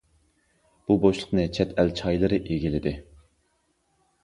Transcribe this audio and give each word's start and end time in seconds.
بۇ 0.87 0.97
بوشلۇقنى 1.03 1.45
چەت 1.59 1.77
ئەل 1.83 1.95
چايلىرى 2.01 2.41
ئىگىلىدى. 2.57 2.97